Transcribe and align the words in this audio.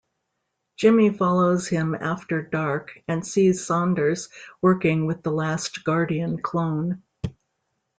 Jimmy 0.77 1.11
follows 1.13 1.67
him 1.67 1.93
after 1.93 2.41
dark 2.41 2.99
and 3.07 3.23
sees 3.23 3.63
Saunders 3.63 4.29
working 4.59 5.05
with 5.05 5.21
the 5.21 5.29
last 5.29 5.83
Guardian 5.83 6.41
clone. 6.41 7.03